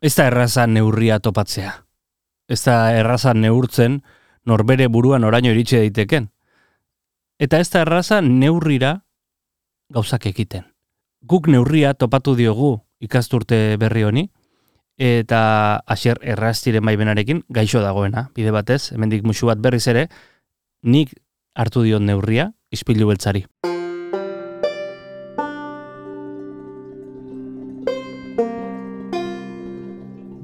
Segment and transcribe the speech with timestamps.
[0.00, 1.72] Ez da erraza neurria topatzea.
[2.48, 4.00] Ez da erraza neurtzen
[4.48, 6.30] norbere buruan oraino iritsi daiteken.
[7.38, 8.94] Eta ez da erraza neurrira
[9.92, 10.64] gauzak ekiten.
[11.20, 14.30] Guk neurria topatu diogu ikasturte berri honi,
[14.96, 15.40] eta
[15.88, 20.08] asier erraztiren baibenarekin gaixo dagoena, bide batez, hemendik musu bat berriz ere,
[20.82, 21.12] nik
[21.54, 23.46] hartu dion neurria, ispilu beltzari.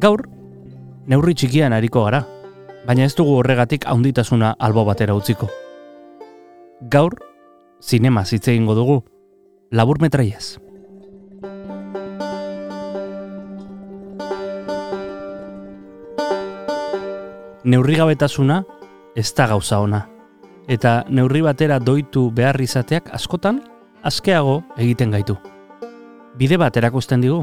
[0.06, 0.20] Gaur,
[1.10, 2.20] neurri txikian ariko gara,
[2.86, 5.48] baina ez dugu horregatik haunditasuna albo batera utziko.
[6.92, 7.16] Gaur,
[7.82, 9.00] zinema zitze egingo dugu,
[9.74, 10.60] labur metraiez.
[17.66, 18.62] Neurri gabetasuna
[19.18, 20.04] ez da gauza ona,
[20.70, 23.64] eta neurri batera doitu behar izateak askotan,
[24.06, 25.40] askeago egiten gaitu.
[26.38, 27.42] Bide bat erakusten digu,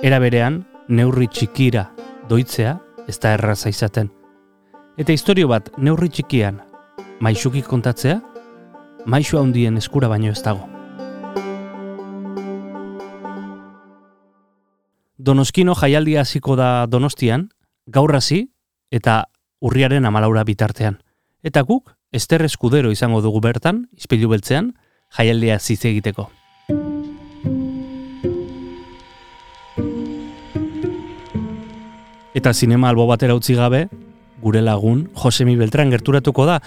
[0.00, 1.90] Era berean, neurri txikira
[2.28, 4.08] doitzea ez da erraza izaten.
[4.96, 6.62] Eta historio bat neurri txikian
[7.20, 8.16] maixuki kontatzea,
[9.04, 10.64] maixu handien eskura baino ez dago.
[15.20, 17.50] Donoskino jaialdia hasiko da Donostian,
[17.84, 18.46] gaur hasi
[18.90, 19.26] eta
[19.60, 21.02] urriaren amalaura bitartean.
[21.44, 24.72] Eta guk, Ester Eskudero izango dugu bertan, izpilu beltzean,
[25.12, 26.30] jaialdia ziz egiteko.
[32.34, 33.88] Eta zinema albo batera utzi gabe,
[34.40, 36.60] gure lagun Josemi Beltran gerturatuko da.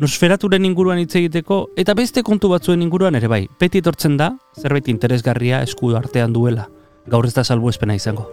[0.00, 3.44] Nosferaturen inguruan hitz egiteko eta beste kontu batzuen inguruan ere bai.
[3.58, 6.68] Peti etortzen da, zerbait interesgarria esku artean duela.
[7.06, 8.30] Gaur ez da salbu espena izango.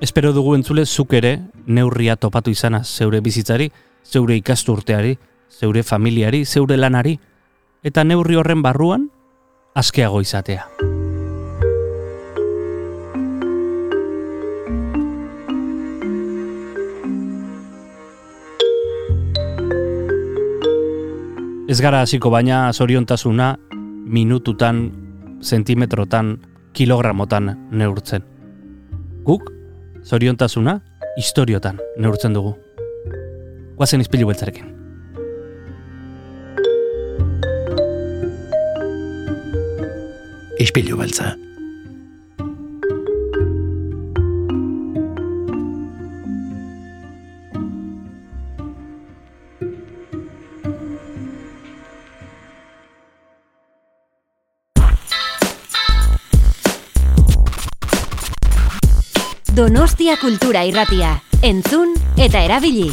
[0.00, 1.34] Espero dugu entzule zuk ere
[1.66, 3.70] neurria topatu izana zeure bizitzari,
[4.04, 5.18] zeure ikasturteari,
[5.50, 7.18] zeure familiari, zeure lanari,
[7.84, 9.10] eta neurri horren barruan,
[9.74, 10.89] askeago izatea.
[21.70, 23.52] Ez gara hasiko baina zoriontasuna
[24.10, 24.80] minututan,
[25.38, 26.32] zentimetrotan,
[26.74, 28.24] kilogramotan neurtzen.
[29.22, 29.52] Guk,
[30.02, 30.80] zoriontasuna,
[31.14, 32.56] historiotan neurtzen dugu.
[33.78, 34.66] Guazen izpilu beltzarekin.
[40.66, 41.36] Izpilu beltza.
[59.60, 61.18] Donostia Kultura Irratia.
[61.44, 62.86] Entzun eta erabili.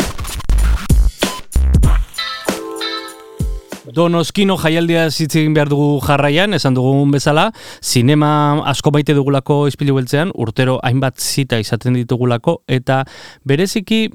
[3.96, 7.46] Donoskino jaialdia zitzegin behar dugu jarraian, esan dugun bezala,
[7.80, 8.32] sinema
[8.68, 13.06] asko baite dugulako izpilu beltzean, urtero hainbat zita izaten ditugulako, eta
[13.48, 14.10] bereziki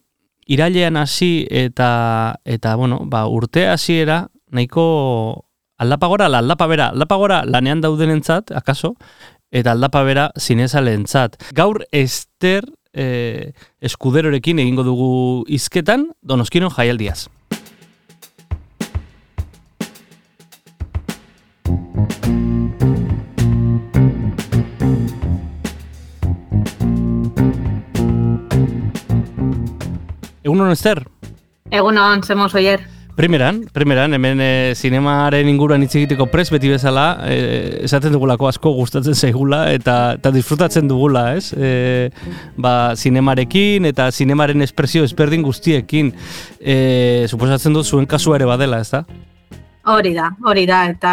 [0.45, 5.47] irailean hasi eta eta bueno, ba, urte hasiera nahiko
[5.81, 8.99] aldapa gora, aldapa bera, aldapa gora lanean daudenentzat, akaso,
[9.53, 11.37] eta aldapa bera zinezalentzat.
[11.55, 15.13] Gaur Ester eh, eskuderorekin egingo dugu
[15.47, 17.29] izketan Donoskino jaialdiaz.
[30.43, 31.05] Egunon Ester?
[31.71, 32.92] Egunon, zemos oier.
[33.13, 37.35] Primeran, primeran, hemen e, zinemaren inguruan hitz egiteko pres beti bezala, e,
[37.85, 41.51] esaten dugulako asko gustatzen zaigula eta, eta disfrutatzen dugula, ez?
[41.53, 42.09] E,
[42.57, 46.09] ba, zinemarekin eta zinemaren espresio ezberdin guztiekin,
[46.57, 46.79] e,
[47.29, 49.03] suposatzen dut zuen kasu ere badela, ez da?
[49.93, 51.13] Hori da, hori da, eta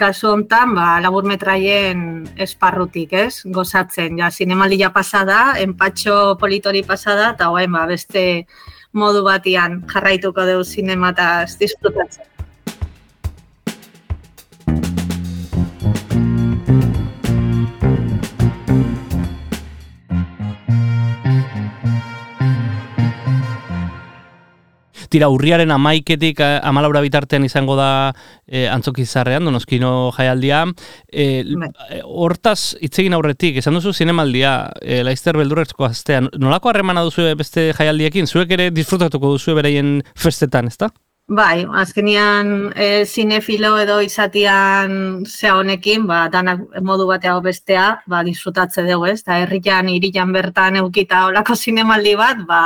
[0.00, 3.42] kasu hontan, ba, labur metraien esparrutik, ez?
[3.44, 8.46] Gozatzen, ja, zinemaldia pasada, enpatxo politori pasada, eta hoen, ba, beste
[9.02, 12.26] modu batian jarraituko dugu zinemataz disfrutatzen.
[25.18, 27.88] Tira, urriaren amaiketik eh, amalaura bitartean izango da
[28.46, 30.60] e, antzokizarrean, donoskino jaialdia.
[31.10, 31.24] E,
[32.04, 38.30] hortaz, itzegin aurretik, esan duzu zinemaldia, e, laizter beldurrezko aztean, nolako harremana duzu beste jaialdiekin?
[38.30, 40.92] Zuek ere disfrutatuko duzu bereien festetan, ezta?
[41.36, 44.94] Bai, azkenian e, zinefilo edo izatian
[45.28, 49.18] zea honekin, ba, danak modu bateago bestea, ba, disfrutatze dugu, ez?
[49.26, 52.62] Da, herrian, irian bertan eukita olako zinemaldi bat, ba,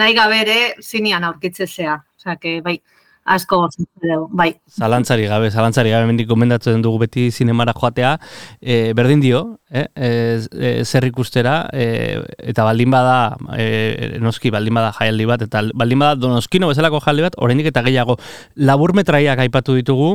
[0.00, 1.94] nahi gabere zinean aurkitze zea.
[2.18, 2.80] Osa, que, bai,
[3.24, 4.50] asko gozatzen dugu, bai.
[4.68, 8.14] Zalantzari gabe, zalantzari gabe mendik gomendatzen dugu beti zinemara joatea,
[8.60, 9.86] e, berdin dio, eh?
[9.96, 10.10] e,
[10.52, 12.20] e, zer ikustera, e,
[12.52, 13.18] eta baldin bada,
[13.56, 17.84] e, noski baldin bada jaialdi bat, eta baldin bada donoskino bezalako jaialdi bat, oraindik eta
[17.88, 18.18] gehiago
[18.56, 20.14] laburmetraiak aipatu ditugu,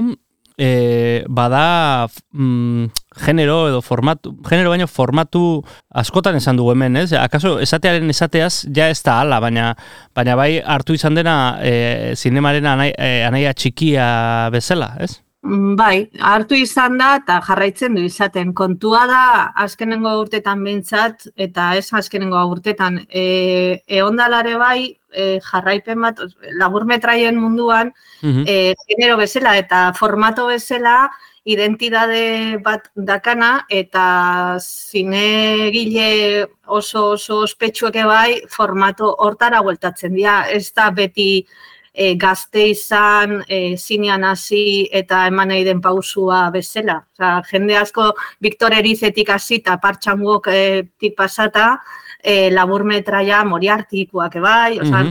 [0.59, 2.85] e, bada mm,
[3.25, 7.13] genero edo formatu, genero baino formatu askotan esan dugu hemen, ez?
[7.15, 9.71] Akaso esatearen esateaz ja ez da ala, baina,
[10.15, 14.05] baina bai hartu izan dena e, zinemaren anai, e, anaia txikia
[14.53, 15.15] bezala, ez?
[15.47, 18.51] Mm, bai, hartu izan da eta jarraitzen du izaten.
[18.53, 19.23] Kontua da
[19.63, 26.21] azkenengo urtetan behintzat eta ez azkenengo urtetan e, eondalare bai e, jarraipen bat
[26.59, 28.45] laburmetraien munduan mm
[28.89, 31.09] genero bezala eta formato bezala
[31.49, 40.43] identidade bat dakana eta zinegile oso oso ospetsueke bai formato hortara bueltatzen dira.
[40.51, 41.45] Ez da beti
[41.93, 46.99] e, gazte izan, e, zinean hasi eta eman nahi den pausua bezala.
[47.17, 51.79] Osa, jende asko Viktor Erizetik hasi eta partxangok e, pasata,
[52.23, 55.05] e, labur metraia moriartikuak ebai, osa,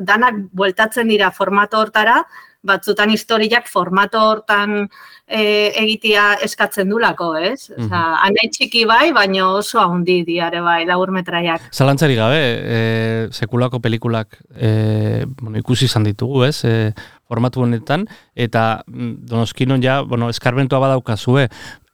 [0.00, 2.22] danak bueltatzen dira formato hortara,
[2.62, 4.84] batzutan historiak formato hortan
[5.26, 5.42] e,
[5.82, 7.70] egitea eskatzen dulako, ez?
[7.76, 8.50] Mm -hmm.
[8.54, 11.60] txiki bai, baina oso handi diare bai, laur metraiak.
[11.72, 16.64] Zalantzari gabe, e, sekulako pelikulak e, bueno, ikusi izan ditugu, ez?
[16.64, 16.94] E,
[17.26, 21.48] formatu honetan, eta mm, donoskinon ja, bueno, eskarbentua badaukazue,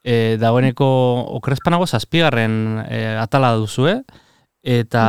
[0.05, 0.87] e, dagoeneko
[1.39, 4.03] okrespanago zazpigarren e, atala duzue,
[4.69, 5.09] eta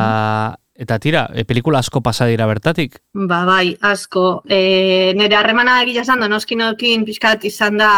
[0.79, 3.01] Eta tira, e, pelikula asko pasa dira bertatik?
[3.11, 4.45] Ba, bai, asko.
[4.47, 7.89] E, nire harremana egia esan donoskinokin pixkat izan da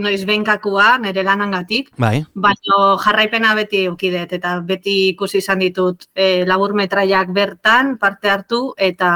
[0.00, 1.90] noiz behinkakua, nire lanangatik.
[2.00, 2.22] Bai.
[2.32, 8.64] Baina jarraipena beti eukidet, eta beti ikusi izan ditut e, labur metraiak bertan parte hartu,
[8.80, 9.12] eta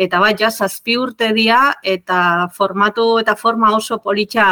[0.00, 4.46] eta bai, ja, zazpi urte dia, eta formatu eta forma oso politxa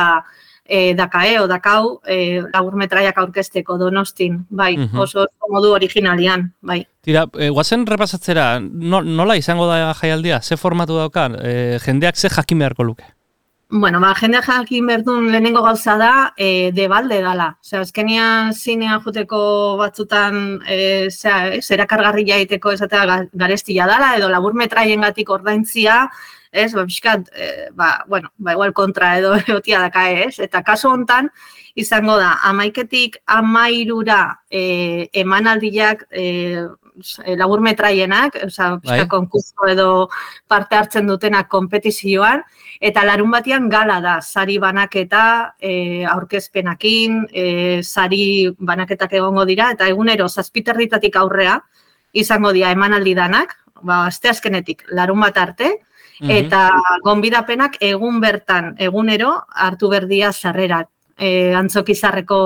[0.65, 6.85] e, dakae, o dakau, e, labur metraiak aurkesteko donostin, bai, uh oso modu originalian, bai.
[7.05, 10.41] Tira, e, guazen repasatzera, no, nola izango da jaialdia?
[10.43, 11.37] Ze formatu daukan?
[11.43, 13.05] E, jendeak ze jakin beharko luke?
[13.69, 17.57] Bueno, ba, jendeak jakin berdun lehenengo gauza da, e, debalde dala.
[17.61, 24.29] Osea, azkenian zinean juteko batzutan e, zera, e, zera kargarri jaiteko esatea garestia dala, edo
[24.29, 26.09] labur gatik ordaintzia,
[26.55, 30.93] ez, ba, pixkat, e, ba, bueno, ba, igual kontra edo egotia daka, ez, eta kaso
[30.95, 31.29] hontan,
[31.75, 36.65] izango da, amaiketik amairura e, emanaldiak e,
[37.35, 39.73] labur metraienak, oza, pixka bai.
[39.73, 40.09] edo
[40.47, 42.45] parte hartzen dutenak kompetizioan,
[42.81, 45.25] eta larun batian gala da, sari banaketa
[45.59, 51.59] e, aurkezpenakin, e, sari banaketak egongo dira, eta egunero zazpiterditatik aurrea,
[52.13, 55.75] izango dira emanaldi danak, ba, azte azkenetik, larun bat arte,
[56.21, 56.69] Eta
[57.03, 60.91] gonbidapenak egun bertan, egunero, hartu berdia sarrerak.
[61.15, 62.37] E, antzokizarreko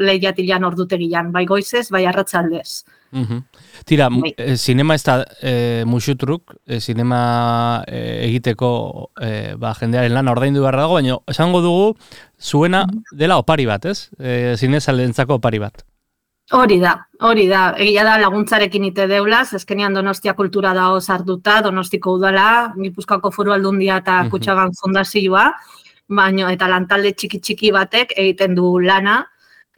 [0.00, 2.84] lehiatilan ordutegian, bai goizez, bai arratzaldez.
[3.12, 3.42] Mm
[3.84, 4.32] Tira, bai.
[4.38, 10.62] e, sinema ez da e, musutruk, e, sinema e, egiteko e, ba, jendearen lan ordaindu
[10.64, 11.96] behar dago, baina esango dugu
[12.40, 14.08] zuena dela opari bat, ez?
[14.18, 15.84] E, Zinezaleentzako opari bat.
[16.52, 16.92] Hori da,
[17.24, 17.70] hori da.
[17.80, 23.96] Egia da laguntzarekin ite deula, azkenean Donostia kultura da osartuta, Donostiko udala, Gipuzkoako Foru Aldundia
[24.02, 25.46] eta mm Kutxaban Fundazioa,
[26.08, 29.22] baino eta lantalde txiki txiki batek egiten du lana,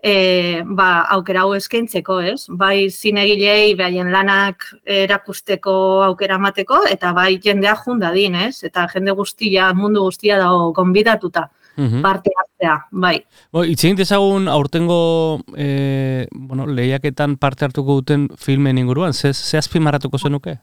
[0.02, 2.48] e, ba, aukera hau eskaintzeko, ez?
[2.48, 8.64] Bai zinegilei behaien lanak erakusteko aukera mateko eta bai jendea jundadin, ez?
[8.66, 12.02] Eta jende guztia, mundu guztia dago gonbidatuta -hmm.
[12.02, 13.24] parte hartzea, bai.
[13.52, 20.18] Bo, Itzein dezagun aurtengo e, bueno, lehiaketan parte hartuko duten filmen inguruan, ze, ze azpimarratuko
[20.18, 20.58] zenuke?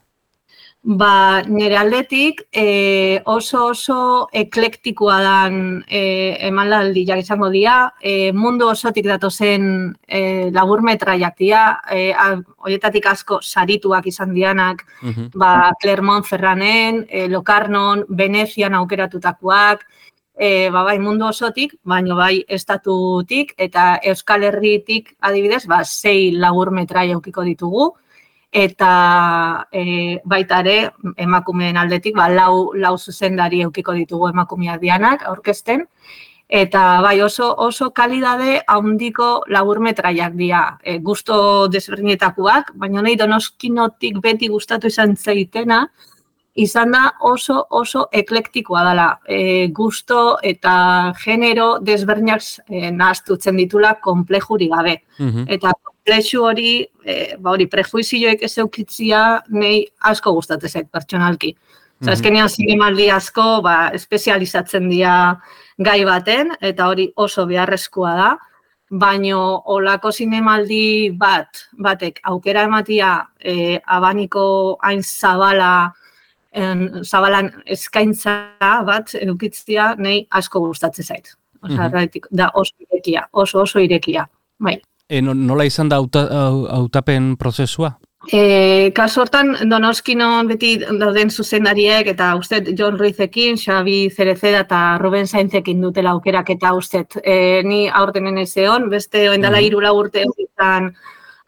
[0.85, 8.67] Ba, nire aldetik e, oso oso eklektikoa dan e, emanaldi jak izango dira, e, mundu
[8.67, 12.11] osotik datozen e, labur metraiak dira, e,
[12.57, 19.87] horietatik asko sarituak izan dianak, mm ba, Clermont Ferranen, e, Locarnon, Venezian aukeratutakoak,
[20.35, 26.71] e, ba, bai mundu osotik, baino bai estatutik eta Euskal Herritik adibidez, ba, sei lagur
[26.71, 27.91] metrai eukiko ditugu,
[28.53, 35.87] eta e, baita ere emakumeen aldetik, ba, lau, lau zuzendari eukiko ditugu emakumeak dianak aurkezten,
[36.53, 40.77] eta bai oso oso kalidade handiko labur metraiak dira.
[40.83, 45.87] E, gusto desberdinetakoak, baina nahi donoskinotik beti gustatu izan zeitena,
[46.55, 49.07] izan da oso oso eklektikoa dela.
[49.25, 54.99] E, gusto eta genero desberdinak e, nahaztutzen ditula komplejuri gabe.
[55.19, 55.47] Mhm.
[55.47, 61.55] Eta komplexu hori, e, ba hori, prejuizioek ez eukitzia, nei asko gustatzen zait pertsonalki.
[62.03, 65.39] Osa, eskenean zinemaldi asko, ba, espezializatzen dira
[65.79, 68.31] gai baten, eta hori oso beharrezkoa da,
[68.91, 69.39] baino
[69.71, 74.43] olako zinemaldi bat, batek aukera ematia e, abaniko
[74.83, 75.93] hain zabala,
[76.53, 78.33] en, zabalan eskaintza
[78.85, 81.27] bat edukitzia, nei asko gustatzen zait.
[81.61, 82.09] Osa, Mhm.
[82.31, 84.27] da oso irekia, oso oso irekia.
[84.59, 84.81] Bai.
[85.09, 87.97] E, no- nola izan da hauta- hau- hautapen prozesua?
[88.31, 95.27] E, kasu hortan, Donoskinon beti dauden zuzendariek, eta uste John Ruizekin, Xabi Cereceda eta Ruben
[95.27, 99.65] Sainzekin dutela aukerak eta uste e, ni aurtenen ez egon, beste oendala Mhm.
[99.65, 100.95] hiru lau urte izan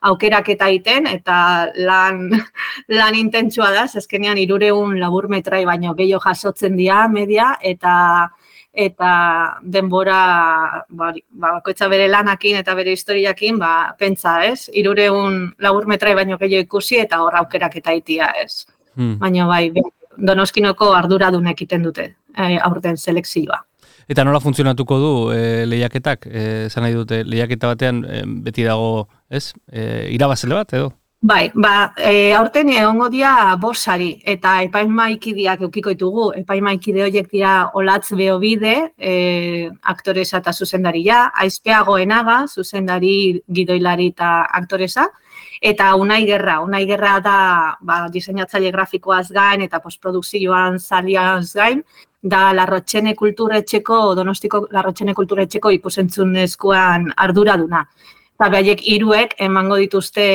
[0.01, 2.29] aukerak eta iten, eta lan,
[2.99, 8.29] lan intentsua da, zezkenean irureun labur metrai baino gehiago jasotzen dira media, eta
[8.75, 9.09] eta
[9.63, 14.69] denbora ba, ba, bakoitza bere lanakin eta bere historiakin, ba, pentsa, ez?
[14.73, 18.65] Irureun labur metrai baino gehiago ikusi eta hor aukerak eta itia, ez?
[18.95, 19.15] Hmm.
[19.21, 19.69] Baina bai,
[20.17, 23.61] donoskinoko arduradun egiten dute e, aurten selekzioa.
[24.07, 26.27] Eta nola funtzionatuko du e, lehiaketak?
[26.29, 29.49] E, zan nahi dute, lehiaketa batean e, beti dago, ez?
[29.71, 30.91] E, irabazele bat, edo?
[31.25, 36.27] Bai, ba, e, aurten egongo dira bosari eta epaimaikideak eukiko ditugu.
[36.37, 45.07] Epaimaikide horiek dira Olatz Beobide, e, aktoresa eta zuzendaria, Aizpeago Enaga, zuzendari, gidoilari eta aktoresa,
[45.65, 46.59] eta Unai Gerra.
[46.61, 47.37] Unai Gerra da
[47.81, 51.81] ba, diseinatzaile grafikoaz gain eta postprodukzioan zaliaz gain,
[52.25, 57.83] da Larrotxene kulturetxeko, Donostiko Larrotxene kulturetxeko ikusentzunezkoan arduraduna.
[58.35, 60.25] Eta behaiek hiruek emango dituzte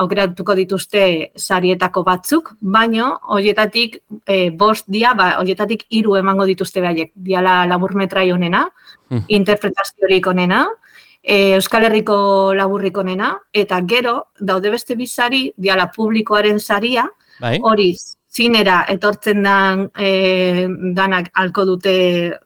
[0.00, 1.00] aukeratuko dituzte
[1.36, 7.10] sarietako batzuk, baino horietatik e, bost dia, ba, horietatik hiru emango dituzte behaiek.
[7.14, 8.68] Diala laburmetrai onena,
[9.10, 9.24] Mhm.
[9.28, 10.68] interpretaziorik onena,
[11.22, 17.58] e, Euskal Herriko laburrik onena, eta gero, daude beste bizari, diala publikoaren saria, Bai?
[17.62, 17.94] hori
[18.30, 21.94] zinera etortzen dan e, danak alko dute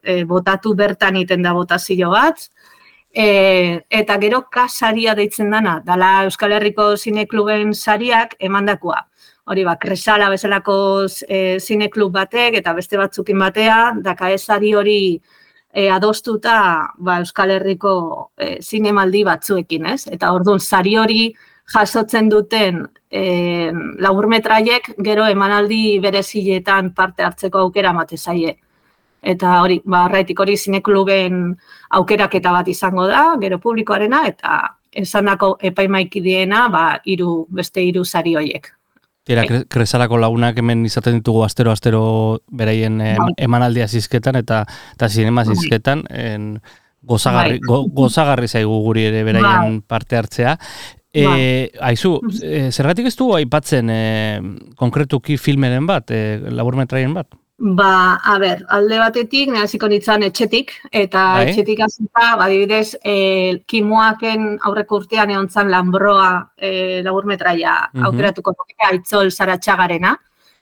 [0.01, 2.47] e, botatu bertan iten da botazio bat,
[3.13, 9.05] e, eta gero kasaria deitzen dana, dala Euskal Herriko zinekluben sariak emandakoa.
[9.45, 10.75] Hori ba, kresala bezalako
[11.29, 14.99] e, zineklub batek eta beste batzukin batea, daka sari hori
[15.71, 16.57] e, adostuta
[16.97, 20.07] ba, Euskal Herriko e, zinemaldi batzuekin, ez?
[20.09, 21.27] Eta orduan sari hori
[21.73, 28.57] jasotzen duten e, laburmetraiek gero emanaldi bereziletan parte hartzeko aukera mate zaie.
[29.25, 31.55] Eta hori, ba, horretik hori zinekluben
[31.97, 34.59] aukeraketa bat izango da, gero publikoarena, eta
[34.93, 38.69] esandako epaimaikideena, ba, hiru beste hiru sari hoiek.
[39.25, 39.47] Tira, Bai.
[39.49, 42.03] kre- kresalako lagunak hemen izaten ditugu astero-astero
[42.51, 43.31] beraien em, Bai.
[43.47, 44.61] emanaldia zizketan eta
[44.93, 45.55] eta zinema Bai.
[45.55, 46.61] zizketan en,
[47.01, 50.59] gozagarri, go, gozagarri zaigu guri ere beraien parte hartzea.
[51.15, 54.01] E, aizu, e, zergatik ez du aipatzen e,
[54.75, 57.31] konkretuki filmeren bat, e, laburmetraien bat?
[57.57, 61.45] Ba, a ber, alde batetik, nahaziko nintzen etxetik, eta Bai.
[61.47, 68.03] etxetik azita, badibidez, e, kimuaken aurreko urtean egon zan Lambroa e, laburmetraia Mhm.
[68.09, 70.17] aukeratuko nuke, aitzol zaratxagarena.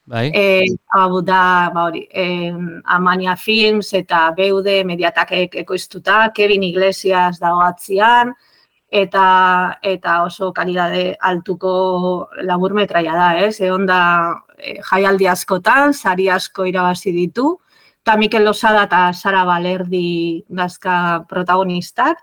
[0.05, 0.27] Bai?
[0.35, 2.53] E, hau da, ba hori, e,
[2.85, 8.35] Amania Films eta Beude mediatakek ekoiztuta, Kevin Iglesias dago atzian,
[8.93, 11.73] eta, eta oso kalidade altuko
[12.45, 13.57] laburmetraia da, ez?
[13.61, 14.01] Egon da
[14.57, 17.55] e, jaialdi askotan, sari asko irabazi ditu,
[18.03, 22.21] eta Mikel Losada eta Sara Balerdi dazka protagonistak,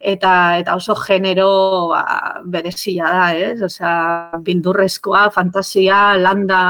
[0.00, 2.04] eta eta oso genero ba,
[2.44, 3.62] berezia da, ez?
[3.64, 6.62] Osea, bildurrezkoa, fantasia, landa,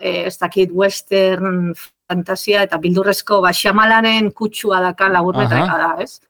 [0.00, 1.74] eh, ez dakit western
[2.08, 6.20] fantasia eta bildurrezko ba Xamalanen kutsua dakan laburmetraia da, ez?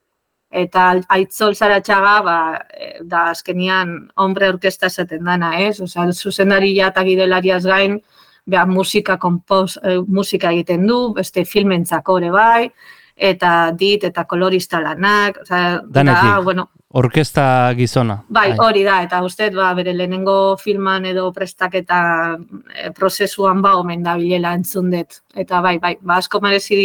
[0.52, 2.38] Eta aitzol zaratxaga, ba,
[2.76, 5.80] eh, da azkenian hombre orkesta esaten dana, ez?
[5.80, 7.96] Osea, zuzendaria eta gidelariaz gain,
[8.44, 12.70] beha, musika, kompos, eh, musika egiten du, beste filmentzako ere bai,
[13.16, 16.22] eta dit eta kolorista lanak, Danetik.
[16.22, 18.18] da, bueno, Orkesta gizona.
[18.28, 22.00] Bai, hori da, eta uste, ba, bere lehenengo filman edo prestaketa
[22.36, 25.22] e, prozesuan ba, omen da bilela entzun dut.
[25.34, 26.82] Eta bai, bai, ba, asko merezi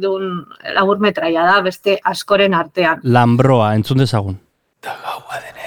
[0.00, 0.40] duen
[0.78, 3.04] laburmetraia da, beste askoren artean.
[3.04, 4.40] Lambroa, entzun dezagun.
[4.82, 5.61] Da gaua denean,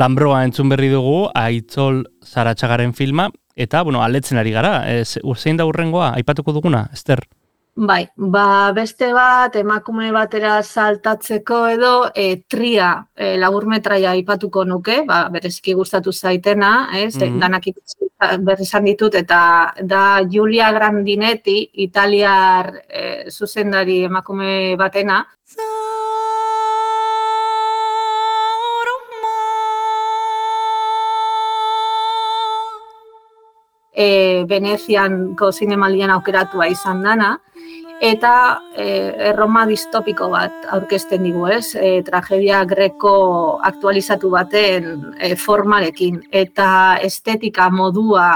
[0.00, 3.30] Lambroa entzun berri dugu, Aitzol Zaratxagaren filma,
[3.60, 4.74] eta, bueno, aletzen ari gara.
[4.90, 7.24] Ez, zein da urrengoa, aipatuko duguna, Ester?
[7.80, 15.22] Bai, ba beste bat emakume batera saltatzeko edo e, tria e, laburmetraia aipatuko nuke, ba,
[15.32, 17.14] bereziki gustatu zaitena, ez?
[17.16, 17.38] Mhm.
[17.40, 18.10] Danak ikusi
[18.44, 19.40] berri izan ditut eta
[19.80, 25.24] da Giulia Grandinetti, italiar e, zuzendari emakume batena.
[34.00, 37.34] E, Venezianko zinemaldian aukeratua izan dana,
[38.00, 38.32] eta
[38.72, 38.86] e,
[39.30, 41.74] erroma distopiko bat aurkezten digu, ez?
[41.76, 43.12] E, tragedia greko
[43.68, 44.88] aktualizatu baten
[45.18, 46.70] e, formarekin, eta
[47.04, 48.30] estetika modua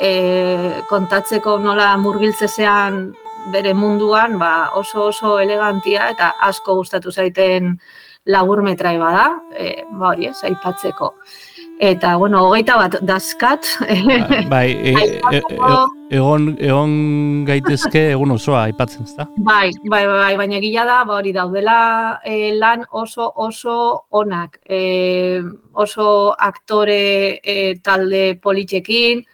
[0.00, 3.04] e, kontatzeko nola murgiltzezean
[3.52, 7.76] bere munduan, ba, oso oso elegantia eta asko gustatu zaiten
[8.26, 11.12] laburmetrai bada, e, ba hori ez, aipatzeko.
[11.78, 13.66] Eta, bueno, hogeita bat daskat.
[14.48, 15.40] Bai, e, e, e,
[16.16, 16.94] egon, egon
[17.44, 19.26] gaitezke egun osoa aipatzen, ezta?
[19.36, 21.78] Bai, bai, bai, bai, baina gila da, ba, hori daudela
[22.24, 23.76] e, lan oso oso
[24.08, 24.56] onak.
[24.64, 25.42] E,
[25.74, 29.26] oso aktore e, talde politxekin,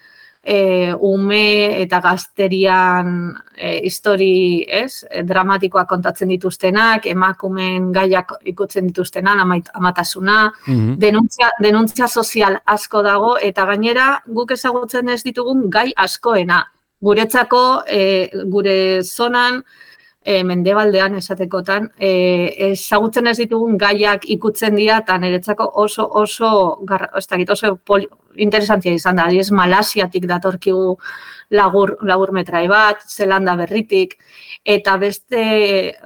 [0.43, 5.05] e, ume eta gazterian e, histori, ez?
[5.11, 10.99] E, dramatikoak kontatzen dituztenak, emakumen gaiak ikutzen dituztenan, amait, amatasuna, Mhm.
[10.99, 16.65] denuntzia, denuntzia sozial asko dago eta gainera guk ezagutzen ez ditugun gai askoena.
[17.01, 19.63] Guretzako e, gure zonan
[20.25, 22.13] e, mendebaldean esatekotan e,
[22.71, 26.53] ezagutzen ez ditugun gaiak ikutzen dira eta niretzako oso oso
[26.89, 29.27] gar, ez dakit, oso poli, interesantia izan da.
[29.29, 30.97] Adiez Malasiatik datorkigu
[31.53, 34.17] lagur, laburmetrai bat, Zelanda berritik,
[34.65, 35.43] eta beste,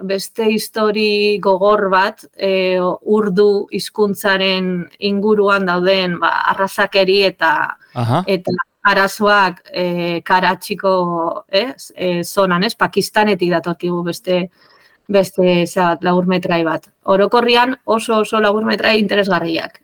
[0.09, 4.73] beste histori gogor bat e, urdu hizkuntzaren
[5.11, 7.53] inguruan dauden ba, arrazakeri eta
[7.95, 8.25] Aha.
[8.27, 9.87] eta arazoak e,
[10.27, 10.95] karatxiko
[11.49, 14.47] ez, e, zonan, ez, Pakistanetik datorkigu beste
[15.09, 16.89] beste zat, laburmetrai bat.
[17.05, 19.83] Orokorrian oso oso laburmetrai interesgarriak.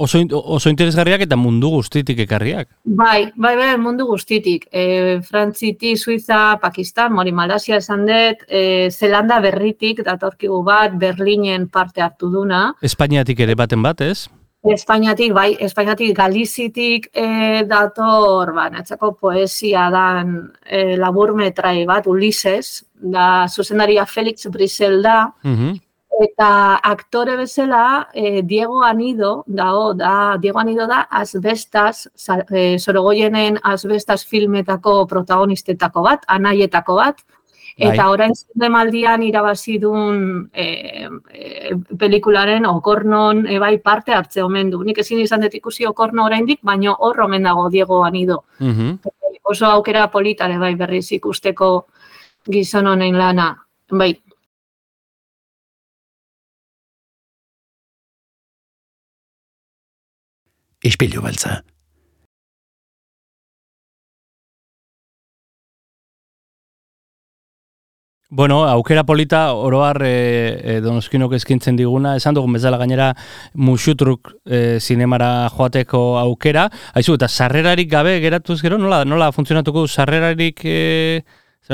[0.00, 2.70] Oso, oso interesgarriak eta mundu guztitik ekarriak.
[2.84, 4.64] Bai, bai, bai, mundu guztitik.
[4.72, 12.00] E, Frantziti, Suiza, Pakistan, mori Malasia esan dut, e, Zelanda berritik datorkigu bat, Berlinen parte
[12.00, 12.70] hartu duna.
[12.80, 14.30] Espainiatik ere baten bat, ez?
[14.62, 20.34] Espainiatik, bai, Espainiatik Galizitik e, dator, ba, netzako poesia dan
[20.66, 25.78] e, laburmetrai bat, Ulises, da zuzendaria Felix Brisel da, Mhm.
[26.20, 33.56] eta aktore bezala e, Diego Anido, dago, da, Diego Anido da Asbestas, za- e, Sorogoyenen
[33.62, 37.22] Asbestas filmetako protagonistetako bat, anaietako bat,
[37.80, 38.12] Eta Bai.
[38.12, 40.64] orain zinemaldian irabazi dun e,
[41.32, 44.82] e, pelikularen okornon e, bai parte hartze omen du.
[44.84, 48.44] Nik ezin izan dut ikusi okorno oraindik, baina hor omen dago Diego Anido.
[48.58, 48.98] Mhm.
[49.50, 51.70] Oso aukera politare bai berriz ikusteko
[52.46, 53.48] gizon honen lana.
[53.90, 54.12] Bai,
[60.80, 61.60] Ispilu beltza.
[68.32, 73.08] Bueno, aukera polita oroar e, e, donoskinok eskintzen diguna, esan dugun bezala gainera
[73.54, 76.68] musutruk e, zinemara joateko aukera.
[76.94, 81.24] Aizu, eta sarrerarik gabe geratuz gero, nola, nola funtzionatuko sarrerarik e,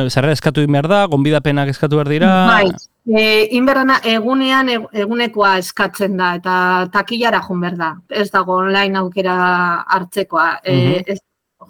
[0.08, 2.32] sarrera eskatu behar da, gonbidapenak eskatu behar dira?
[2.48, 2.70] bai.
[3.06, 6.56] E, inberrana egunean eg- egunekoa eskatzen da eta
[6.90, 7.92] takillara jun behar da.
[8.10, 9.36] Ez dago online aukera
[9.86, 10.48] hartzekoa.
[10.64, 11.02] E, Mhm.
[11.06, 11.18] ez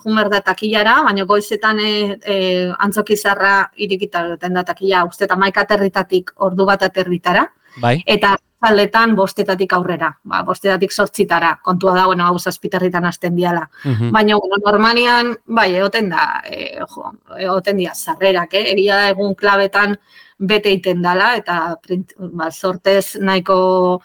[0.03, 1.93] jun behar da takillara, baina goizetan e,
[2.25, 2.39] e,
[2.79, 7.47] antzoki zarra irikita egiten da takila, uste eta maika aterritatik ordu bat aterritara,
[7.81, 8.01] Bai?
[8.07, 13.67] eta zaldetan bostetatik aurrera, ba, bostetatik sortzitara, kontua da, bueno, hau zazpiterritan hasten diala.
[13.85, 14.11] Mhm.
[14.13, 18.71] Baina, bueno, normalian, bai, egoten da, e, jo, egoten dira zarrerak, eh?
[18.73, 19.97] egia da egun klabetan
[20.39, 24.01] bete iten dala, eta print, ba, sortez nahiko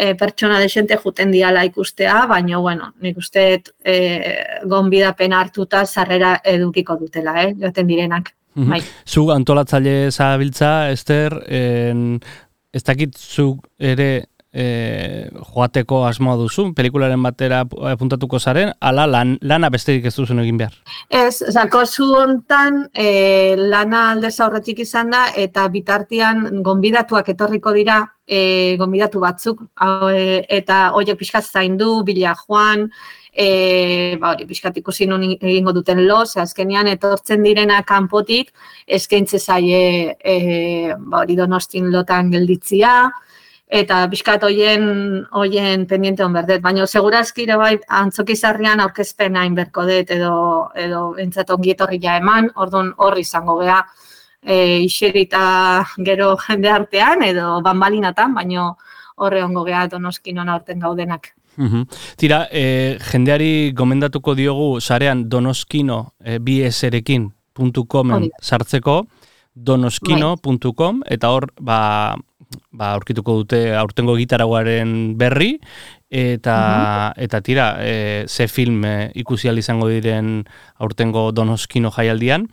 [0.00, 3.46] e, pertsona desente juten diala ikustea, baina, bueno, nik uste
[3.84, 3.96] e,
[4.70, 7.54] gonbidapen hartuta zarrera edukiko dutela, eh?
[7.60, 8.32] joten direnak.
[8.54, 8.70] Mhm.
[8.70, 8.80] Bai.
[9.06, 12.20] Zu antolatzaile zabiltza, Ester, en,
[12.72, 14.10] ez dakit zu ere
[14.52, 17.60] e, joateko asmoa duzu, pelikularen batera
[17.92, 20.74] apuntatuko zaren, ala lan, lana besterik ez duzun egin behar.
[21.08, 28.76] Ez, zakozu hontan e, lana aldez aurretik izan da eta bitartean gonbidatuak etorriko dira e,
[28.78, 29.64] gonbidatu batzuk.
[29.82, 32.86] Hau, e, eta horiek pixkat zaindu, bila joan,
[33.34, 38.52] e, ba, hori, pixkat ikusi nun egingo duten lo, ze azkenean etortzen direna kanpotik
[38.86, 40.36] eskaintze zaie e,
[40.98, 43.10] ba, hori donostin lotan gelditzia,
[43.70, 49.86] eta pixkat hoien hoien pendiente on berdet, baina segurazki ere bai antzokizarrian aurkezpen hain berko
[49.86, 50.34] dut edo
[50.74, 53.84] edo entzat ongi etorri ja eman, ordun hor izango gea
[54.42, 58.76] e, iserita gero jende artean edo banbalinatan, baino
[59.16, 61.34] horre ongo gea donoskin ona aurten gaudenak.
[61.56, 61.84] Mhm.
[62.16, 68.40] Tira, e, jendeari gomendatuko diogu sarean donoskino e, bieserekin.comen Hori da.
[68.40, 69.02] sartzeko
[69.54, 72.16] donoskino.com eta hor ba,
[72.72, 75.58] ba aurkituko dute aurtengo gitaragoaren berri
[76.08, 80.44] eta eta tira e, ze film e, ikusi izango diren
[80.78, 82.48] aurtengo donoskino jaialdian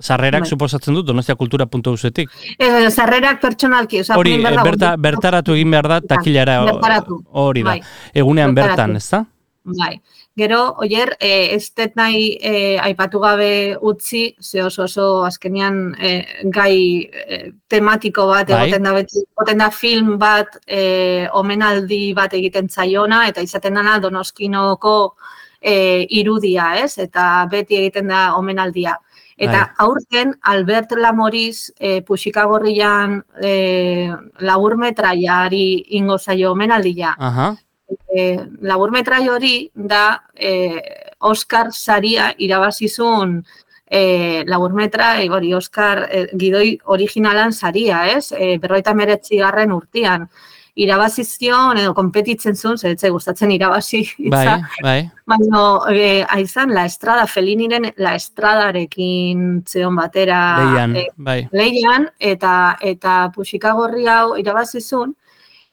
[0.00, 0.50] Sarrerak Bai.
[0.50, 2.30] suposatzen dut donostiakultura.usetik.
[2.58, 6.58] E, zarrerak pertsonalki, oza, Hori, e, da, berta, bertaratu egin behar da takilara
[7.30, 7.70] hori da.
[7.70, 7.80] Bai.
[8.12, 8.76] Egunean Bertaratu.
[8.76, 9.24] bertan, ez da?
[9.64, 10.00] Bai.
[10.36, 16.10] Gero, oier, e, ez dut nahi e, aipatu gabe utzi, ze oso oso azkenean e,
[16.50, 17.38] gai e,
[17.70, 18.64] tematiko bat Bai.
[18.66, 24.00] egoten da beti, egoten da film bat e, omenaldi bat egiten zaiona, eta izaten dana
[24.02, 25.14] donoskinoko
[25.62, 26.98] e, irudia, ez?
[26.98, 28.98] Eta beti egiten da omenaldia.
[29.36, 29.74] Eta Bai.
[29.86, 37.48] aurten Albert Lamoriz e, puxikagorrian e, laburmetraiari ingo zaio omenaldia Aha.
[38.08, 40.78] e, laburmetrai hori da e,
[41.18, 43.40] Oscar saria irabazizun
[43.94, 48.32] e, laburmetrai, hori Oscar e, gidoi originalan saria, ez?
[48.32, 49.72] E, berroita meretzi garren
[50.74, 54.00] Irabazizion edo kompetitzen zuen, zeretze gustatzen irabazi
[54.34, 54.96] Bai, bai.
[55.30, 55.60] baina
[55.94, 61.38] e, aizan La Estrada, Feliniren La Estradarekin zeon batera Leian, e, bai.
[61.52, 65.14] leian eta eta puxikagorri hau irabazizun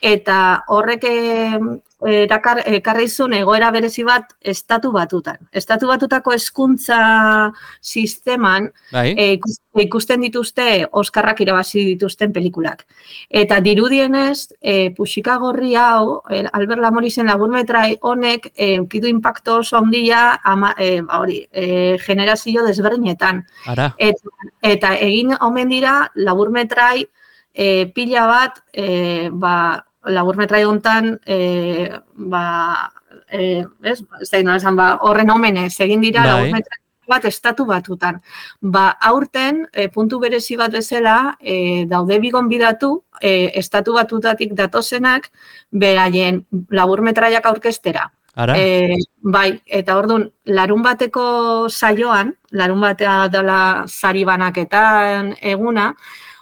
[0.02, 0.38] eta
[0.68, 1.60] horrek eh,
[2.08, 5.38] erakar, ekarri zuen egoera berezi bat estatu batutan.
[5.52, 9.14] Estatu batutako hezkuntza sisteman Bai.
[9.18, 12.86] eh, ikus- ikusten dituzte Oskarrak irabazi dituzten pelikulak.
[13.30, 20.40] Eta dirudienez, e, puxikagorri hau, eh, Albert Lamorizen laburmetrai honek eh, eukidu impacto oso handia
[20.44, 23.46] ama, eh, ba hori, eh, generazio desberdinetan.
[23.68, 23.94] Ara.
[23.98, 24.30] Eta,
[24.62, 27.06] eta egin omen dira laburmetrai
[27.54, 32.92] e, pila bat e, ba, laburmetrai hontan e, ba,
[33.30, 36.32] e, ez, ez da nola esan, ba, horren omenez egin dira Bai.
[36.32, 38.22] laburmetrai bat estatu batutan.
[38.62, 45.30] Ba, aurten, e, puntu berezi bat bezala, e, daude bigon bidatu, e, estatu batutatik datozenak,
[45.72, 48.08] beraien laburmetraiak aurkestera.
[48.36, 48.56] Ara.
[48.56, 51.24] E, bai, eta orduan, larun bateko
[51.70, 55.92] saioan, larun batea dela sari banaketan eguna,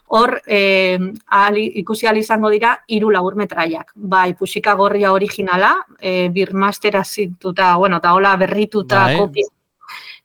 [0.09, 3.93] hor e, ahal, ikusi ahal izango dira hiru laburmetraiak.
[3.95, 9.17] Bai, pusika gorria originala, e, birmastera zintuta, bueno, eta hola berrituta Bai.
[9.17, 9.51] kopia.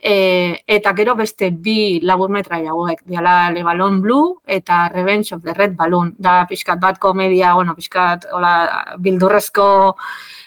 [0.04, 5.54] E, eta gero beste bi laburmetrai hauek, diala Le Ballon Blue eta Revenge of the
[5.54, 6.14] Red Balloon.
[6.18, 8.54] Da pixkat bat komedia, bueno, pixkat hola,
[9.00, 9.66] bildurrezko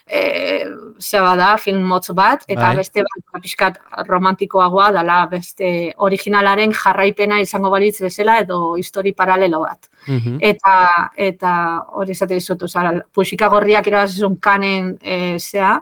[0.08, 0.66] e,
[1.00, 2.76] zeba da, film motz bat, eta Bai.
[2.80, 9.90] beste bat pixkat romantikoagoa dala beste originalaren jarraipena izango balitz bezala edo histori paralelo bat.
[10.08, 10.40] Mhm.
[10.40, 11.54] Eta eta
[12.00, 15.78] hori esate dizut, osea, puxika gorriak irabazizun kanen e, zea,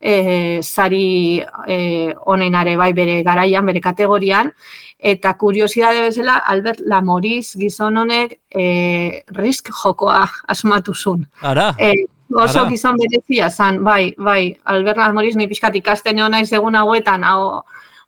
[0.00, 4.52] e, sari e, onenare bai bere garaian, bere kategorian,
[4.98, 11.26] eta kuriosidade bezala, Albert Lamoriz gizon honek e, risk jokoa asmatu zuen.
[11.42, 11.72] Ara.
[11.78, 12.06] E,
[12.38, 17.24] oso gizon berezia zan, bai, bai, Albert Lamoriz ni pixkat ikasten egon naiz egun hauetan,
[17.24, 17.62] hau,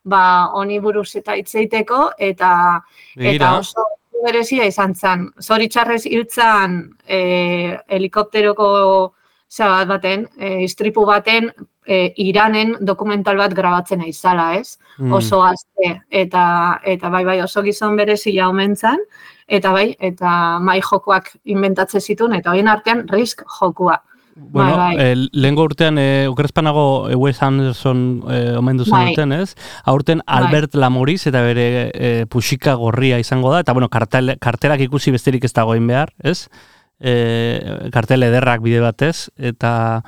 [0.05, 2.51] ba, honi buruz eta hitzeiteko, eta
[3.15, 3.35] Begira.
[3.35, 3.85] eta oso
[4.25, 5.29] berezia izan zen.
[5.41, 8.67] Zoritxarrez hiltzan e, helikopteroko
[9.51, 11.51] zera bat baten, e, istripu baten,
[11.85, 14.77] e, Iranen dokumental bat grabatzen aizala, ez?
[14.97, 15.13] Mm.
[15.13, 16.45] Oso azte, eta,
[16.83, 18.75] eta bai, bai, oso gizon berezia omen
[19.47, 24.01] eta bai, eta mai jokoak inventatzen zituen, eta horien artean risk jokua.
[24.37, 25.05] Bueno, bai, bai.
[25.05, 29.05] eh, lehengo urtean, eh, okrezpanago eh, Wes Anderson eh, omendu Bai.
[29.15, 29.55] zenuten, ez?
[29.85, 35.11] Aurten Albert Lamoriz eta bere eh, pusika gorria izango da, eta bueno, kartel, kartelak ikusi
[35.15, 36.49] besterik ez dagoen behar, ez?
[36.99, 40.03] Eh, kartel ederrak bide batez, eta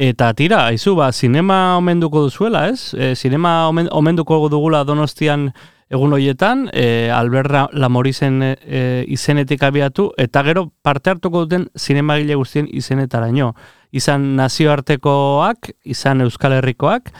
[0.00, 2.94] eta tira, aizu, ba, sinema omenduko duzuela, ez?
[2.96, 5.50] Eh, sinema omen, omenduko dugula donostian
[5.94, 12.34] egun horietan, e, Albert Ra- Lamorizen e, izenetik abiatu, eta gero parte hartuko duten zinemagile
[12.40, 13.52] guztien izenetaraino.
[13.94, 17.12] Izan nazioartekoak, izan Euskal Herrikoak,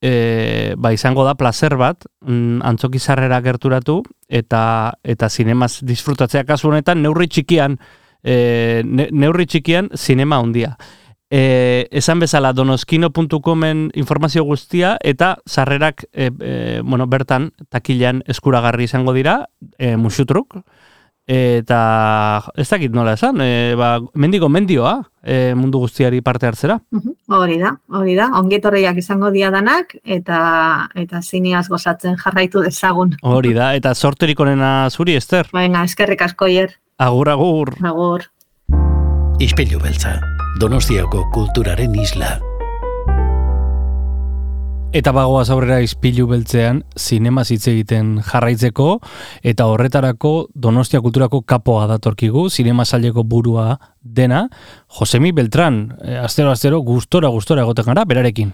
[0.00, 4.62] e, ba, izango da placer bat, mm, antzoki sarrera gerturatu, eta
[5.02, 7.76] eta zinemaz disfrutatzea kasu honetan, neurri txikian,
[8.22, 10.76] e, ne, neurri txikian, zinema handia.
[11.30, 19.14] E, esan bezala donoskino.comen informazio guztia eta sarrerak e, e, bueno, bertan takilean eskuragarri izango
[19.14, 19.44] dira,
[19.78, 20.58] e, musutruk,
[21.30, 21.80] eta
[22.58, 26.80] ez dakit nola esan, e, ba, mendigo mendioa e, mundu guztiari parte hartzera.
[26.90, 28.26] Mhm, Hori da, hori da.
[28.40, 33.14] Ongetorriak izango dia danak eta eta zineaz gozatzen jarraitu dezagun.
[33.22, 35.46] Hori da, eta sorterik onena zuri, Ester.
[35.54, 36.74] Venga, eskerrik asko hier.
[36.98, 37.76] Agur, agur.
[37.86, 38.26] Agur.
[39.40, 40.18] Ispilu beltza,
[40.58, 42.40] Donostiako kulturaren isla.
[44.90, 48.98] Eta bagoaz aurrera izpilu beltzean, zinema hitz egiten jarraitzeko,
[49.46, 54.48] eta horretarako Donostia Kulturako kapoa datorkigu, zinema saileko burua dena,
[54.98, 58.50] Josemi Beltran, e, astero astero gustora gustora egoten gara, berarekin.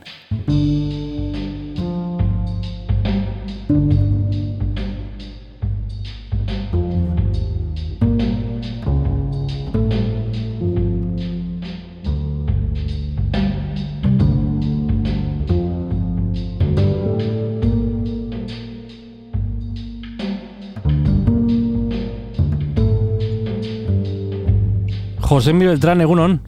[25.27, 26.41] Josemi Beltran, egunon,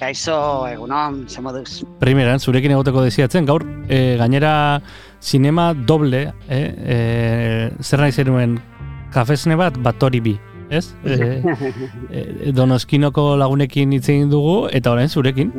[0.00, 1.84] Kaixo, egunon, ze moduz.
[2.00, 4.80] primeran, zurekin egoteko desiatzen, gaur, e, gainera
[5.20, 6.58] zinema doble, e,
[6.94, 6.96] e,
[7.80, 8.58] zer nahi zenuen,
[9.12, 10.38] kafesne bat, bat bi,
[10.70, 10.94] ez?
[11.04, 11.42] E,
[12.10, 15.52] e, donoskinoko lagunekin hitz egin dugu, eta orain zurekin.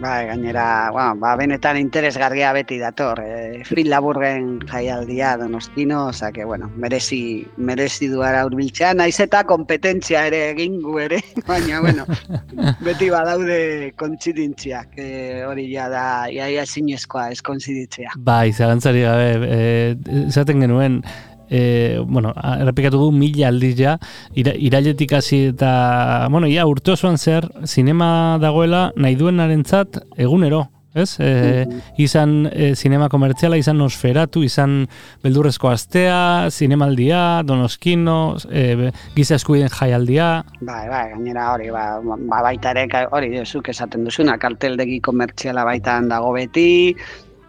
[0.00, 3.20] Bai, gainera, bueno, ba, benetan interesgarria beti dator.
[3.24, 10.26] E, Fril laburgen jaialdia donostino, oza que, bueno, merezi, merezi duara urbiltzea, naiz eta kompetentzia
[10.30, 12.06] ere egin gu ere, baina, bueno,
[12.86, 18.16] beti badaude kontzidintziak, e, hori ja da, iaia zinezkoa ez kontziditzea.
[18.26, 21.02] Bai, zalantzari gabe, esaten genuen,
[21.50, 23.96] e, bueno, errepikatu du mila aldiz ja,
[24.34, 31.16] ira, irailetik hasi eta, bueno, ja, urte osoan zer, zinema dagoela nahi duenarentzat egunero, ez?
[31.20, 31.66] E,
[32.00, 34.78] izan e, zinema komertziala, izan nosferatu, izan
[35.24, 40.30] beldurrezko astea, zinemaldia, donoskino, e, giza eskubiden jaialdia,
[40.60, 46.08] Bai, bai, gainera hori, ba, ba baita ere, hori, zuk esaten duzuna, karteldegi komertziala baitan
[46.12, 46.96] dago beti,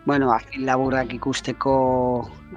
[0.08, 1.72] bueno, afil laburrak ikusteko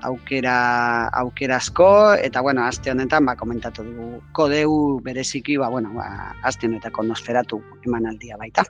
[0.06, 6.06] aukera aukerazko eta bueno, aste honetan ba komentatu dugu kodeu bereziki ba bueno, ba
[6.46, 8.64] aste honetako nosferatu emanaldia baita.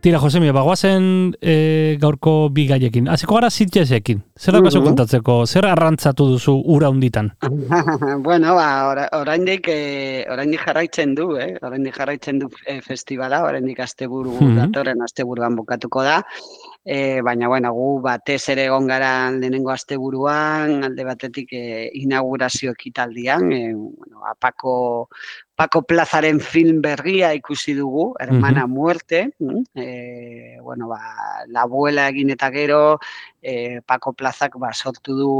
[0.00, 3.08] Tira, Josemi, bagoazen e, gaurko bi gaiekin.
[3.12, 4.22] Hasiko gara zitzesekin.
[4.38, 4.84] Zer da Mhm.
[4.84, 5.44] kontatzeko?
[5.46, 7.32] Zer arrantzatu duzu ura hunditan?
[8.24, 11.58] bueno, ba ora, oraindik eh, oraindik jarraitzen du, eh?
[11.60, 14.56] Oraindik jarraitzen du eh, festivala, oraindik asteburu Mhm.
[14.56, 16.24] datorren asteburuan bukatuko da.
[16.82, 23.52] E, baina, bueno, gu batez ere egon gara lehenengo asteburuan, alde batetik e, inaugurazio ekitaldian,
[23.52, 25.08] e, bueno, apako,
[25.60, 31.00] Paco Plazaren film berria ikusi dugu, Hermana Muerte, mm, e, bueno, ba,
[31.52, 32.96] la abuela egin eta gero,
[33.42, 35.34] e, Paco Plazak ba, sortu du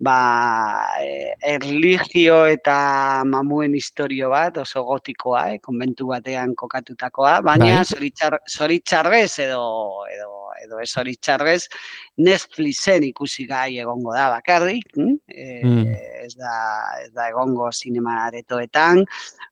[0.00, 7.84] ba, e, erligio eta mamuen historio bat, oso gotikoa, eh, konbentu batean kokatutakoa, baina Bai.
[7.84, 9.62] zoritzar, zoritzarrez edo,
[10.16, 10.32] edo,
[10.64, 11.66] edo ez zoritzarrez
[12.18, 15.16] Netflixen ikusi gai egongo da bakarrik, mm?
[15.28, 15.94] e, Mm.
[16.24, 16.54] ez, da,
[17.04, 19.02] ez da egongo sinema aretoetan,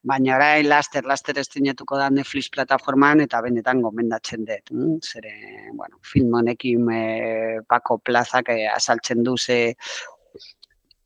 [0.03, 4.73] baina orain laster laster estrenatuko da Netflix plataforman eta benetan gomendatzen dut.
[4.73, 4.97] Mm?
[5.03, 5.35] Zere,
[5.75, 7.03] bueno, film honekin e,
[7.69, 9.61] Paco Plazak e, azaltzen du ze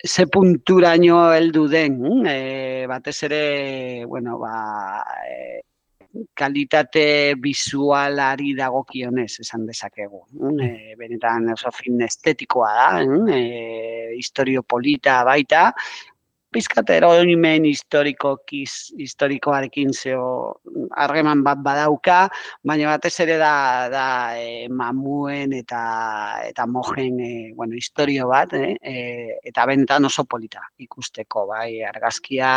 [0.05, 2.27] ze punturaino heldu den, mm?
[2.27, 5.63] e, batez ere, bueno, ba, e,
[6.35, 10.23] kalitate visualari dagokionez esan dezakegu.
[10.63, 13.29] E, benetan oso film estetikoa da, mm?
[13.29, 15.71] e, historio polita baita,
[16.55, 20.27] pizkat eroimen historikokiz, historikoarekin zeo
[21.03, 22.19] harreman bat badauka,
[22.63, 23.55] baina batez ere da,
[23.93, 24.07] da
[24.39, 25.83] e, mamuen eta
[26.47, 28.77] eta mojen e, bueno, historio bat, eh?
[28.79, 28.95] e,
[29.51, 32.53] eta bentan oso polita ikusteko, bai, argazkia,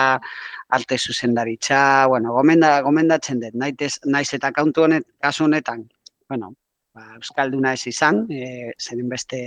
[0.77, 1.81] arte zuzendaritza,
[2.13, 5.87] bueno, gomenda, gomendatzen dut, naiz, naiz eta kantu honet, kasu honetan,
[6.29, 6.53] bueno,
[6.93, 9.41] ba, Euskalduna ez izan, e, zeren beste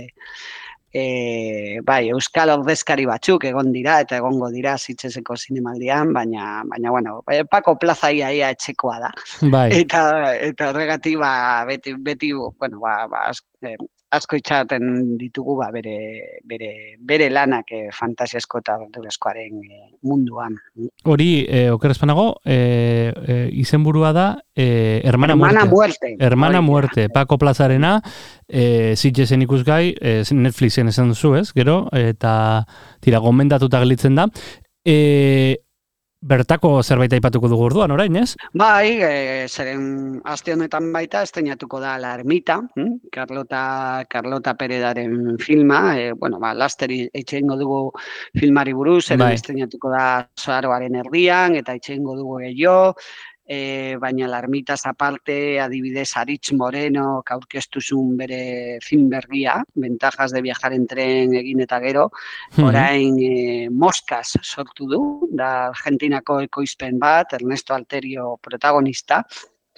[0.93, 7.21] e, bai, Euskal ordezkari batzuk egon dira eta egongo dira zitzezeko zinemaldian, baina, baina bueno,
[7.27, 9.13] bai, Pako Plaza ia, ia etxekoa da.
[9.53, 10.03] Bai, Eta,
[10.51, 11.31] eta horregatik, ba,
[11.69, 13.29] beti, beti, bueno, ba, ba,
[14.11, 20.57] asko itxaten ditugu ba, bere, bere, bere lanak eh, fantasiasko eta abenturazkoaren eh, munduan.
[21.05, 25.75] hori, eh, oker espanago, eh, eh, izenburua da, eh, Hermana, Hermana Muerte.
[26.11, 26.15] muerte.
[26.19, 26.61] Hermana.
[26.61, 28.01] Muerte, Paco Plazarena,
[28.47, 32.65] eh, Sitgesen ikusgai, eh, Netflixen esan duzu, ez, gero, eta
[32.99, 34.27] tira, gomendatuta gelitzen da.
[34.85, 35.57] Eh,
[36.21, 38.35] bertako zerbait aipatuko dugu orduan, orain, ez?
[38.53, 43.09] Bai, e, zeren aste honetan baita esteinatuko da La Ermita, hm?
[43.11, 47.81] Carlota, Carlota Peredaren filma, e, bueno, ba, lasteri itxeingo dugu
[48.37, 49.33] filmari buruz, eren Bai.
[49.39, 50.05] esteinatuko da
[50.37, 52.93] Zaharoaren erdian, eta itxeingo dugu gehiago,
[53.51, 60.71] e, baina La Ermitaz aparte, adibidez, Aritz Moreno, aurkeztuzun bere film berria, Ventajas de viajar
[60.77, 62.05] en tren egin eta gero,
[62.63, 65.01] orain e, Moscas sortu du,
[65.35, 69.19] da Argentinako ekoizpen bat, Ernesto Alterio protagonista,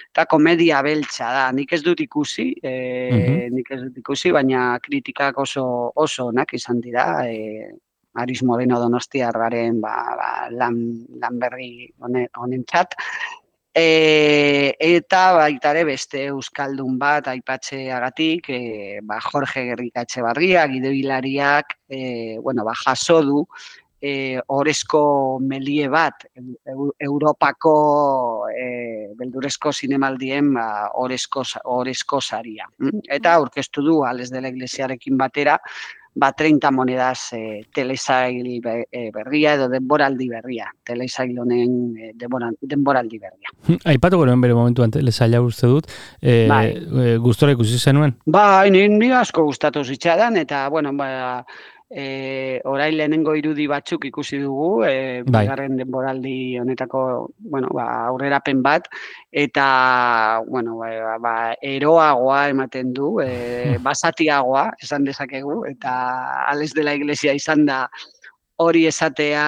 [0.04, 5.42] eta komedia beltza da, nik ez dut ikusi, e, nik ez dut ikusi, baina kritikak
[5.42, 7.74] oso oso onak izan dira, e,
[8.22, 10.76] Aris Moreno Donostiarraren ba, ba, lan,
[11.18, 12.94] lan berri hone- honentzat.
[13.76, 22.38] E, eta baita ere beste euskaldun bat aipatzeagatik, e, ba Jorge Gerrikatxe Barria, gidoilariak, e,
[22.40, 23.48] bueno, ba jaso du
[24.04, 26.26] e, orezko melie bat
[26.66, 32.68] Eu- Europako e, beldurezko zinemaldien ba, orezko, orezko saria.
[32.78, 33.08] mm?
[33.10, 35.58] Eta aurkeztu du Ales de la Iglesiarekin batera,
[36.16, 40.70] ba 30 monedas e, telesail e, berria edo denboraldi berria.
[40.86, 43.54] Telesail honen e, denbora, denboraldi berria.
[43.90, 45.90] Aipatuko nuen bere momentuan telesaila uste dut,
[46.22, 46.66] eh, Bai.
[46.74, 48.16] eh, gustora ikusi zenuen.
[48.26, 51.46] Ba, ni, ni asko gustatu zitzaidan eta bueno, ba
[51.94, 55.44] e, orain lehenengo irudi batzuk ikusi dugu, e, Bai.
[55.44, 57.04] bigarren denboraldi honetako,
[57.54, 58.90] bueno, ba, aurrerapen bat
[59.32, 65.94] eta bueno, ba, ba, eroagoa ematen du, e, basatiagoa esan dezakegu eta
[66.50, 67.86] Ales de la Iglesia izan da
[68.64, 69.46] hori esatea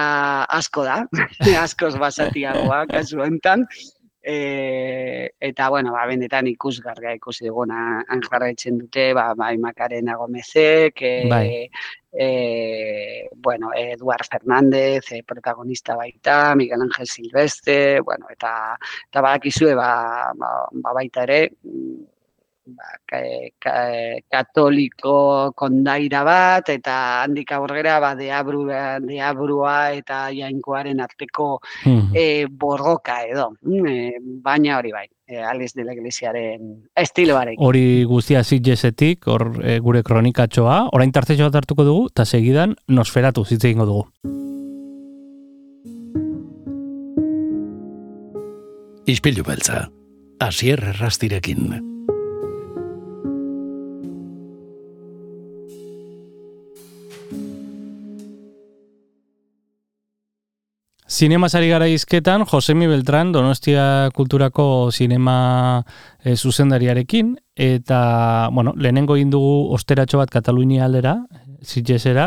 [0.58, 1.02] asko da,
[1.64, 3.66] askoz basatiagoa kasu honetan.
[4.28, 10.98] E, eta, bueno, ba, benetan ikusgarria ikusi duguna han jarraitzen dute, ba, bai Macarena Gomezek,
[10.98, 11.70] e, Bai.
[12.10, 20.32] e, bueno, Eduard Fernández, e, protagonista baita, Miguel Ángel Silvestre, bueno, eta, eta badakizue, ba,
[20.34, 21.40] ba, ba baita ere,
[22.66, 23.18] ba, ka,
[23.62, 23.74] ka,
[24.30, 28.66] katoliko kondaira bat, eta handik aurrera, ba, deabru,
[29.06, 32.14] deabrua eta jainkoaren arteko Mhm.
[32.14, 37.64] e, borroka edo, mm, e, baina hori bai, e, Ales de la Iglesiaren estiloarekin.
[37.64, 43.44] Hori guztia Sitgesetik, hor eh, gure kronikatxoa, orain tartetxo bat hartuko dugu, eta segidan Nosferatu
[43.44, 44.06] hitz egingo dugu.
[49.06, 49.86] Ispilu beltza.
[50.40, 51.95] Asier errastirekin.
[61.16, 65.86] Zinema sari gara izketan, Josemi Beltran, Donostia Kulturako zinema
[66.20, 71.14] e, zuzendariarekin, eta, bueno, lehenengo egin dugu osteratxo bat Katalunia aldera,
[71.64, 72.26] Sitgesera,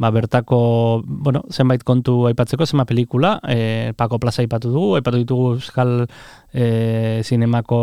[0.00, 0.62] ba, bertako,
[1.04, 6.06] bueno, zenbait kontu aipatzeko, zenba pelikula, e, Paco Plaza aipatu dugu, aipatu ditugu Euskal
[6.54, 7.82] e, zinemako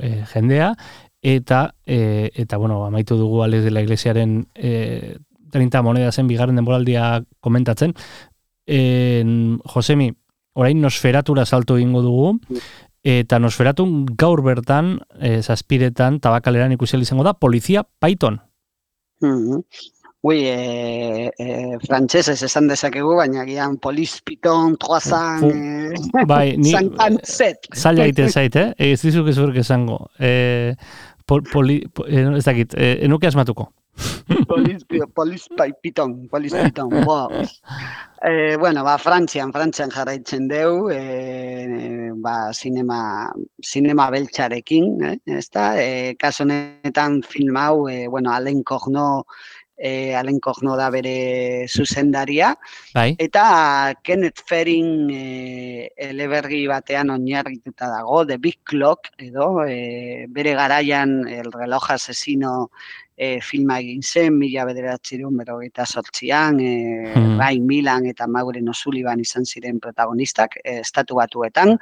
[0.00, 0.72] e, jendea,
[1.20, 5.18] eta, e, eta, bueno, amaitu dugu Ales de la Iglesiaren e,
[5.52, 7.92] 30 moneda zen bigarren denboraldia komentatzen,
[8.66, 10.12] en, Josemi,
[10.54, 12.38] orain nosferatura salto egingo dugu,
[13.04, 18.40] eta nosferatu gaur bertan, e, zazpiretan, tabakaleran ikusi izango da, polizia Python.
[19.20, 19.62] Mhm.
[20.24, 27.68] Ui, e, e, frantsesez esan dezakegu, baina gian poliz piton, troazan, e, Bai, ni zankantzet.
[27.76, 28.70] zaila egiten zait, eh?
[28.78, 29.98] Ez dizuk ez urk esango.
[30.18, 30.76] E,
[31.28, 33.68] pol, poli, po, ez dakit, e, enuke asmatuko.
[34.48, 34.82] Poliz,
[35.14, 37.28] poliz pai piton, poliz piton, bo.
[38.24, 43.28] E, bueno, ba, Frantzian, Frantzian jarraitzen deu, e, ba, sinema,
[43.60, 45.74] sinema beltxarekin, eh, ezta?
[45.76, 49.26] E, kaso honetan film hau, e, bueno, Alain Corno,
[49.76, 52.56] e, Alain Corno da bere zuzendaria,
[52.94, 60.54] Bai, Eta Kenneth Ferin e, eleberri batean oinarrituta dago, The Big Clock, edo e, bere
[60.54, 62.70] garaian El reloj asesino
[63.16, 67.38] e, filma egin zen, mila bederatzireun berogeita sortzian, e, Hmm.
[67.38, 71.78] Ray Milan eta Maureen O'Sullivan izan ziren protagonistak, e, estatu batuetan.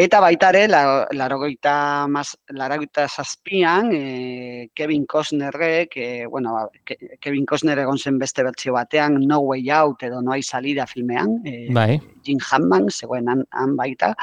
[0.00, 7.18] Eta baita ere, la- larogeita, mas, larogeita zazpian, e, Kevin Costnerrek, e, bueno, ba, Ke-
[7.20, 11.42] Kevin Costner egon zen beste bertsio batean, No Way Out edo No Hay Salida filmean,
[11.44, 12.00] e, Bai.
[12.24, 14.14] Jim Hammond, zegoen han, han baita.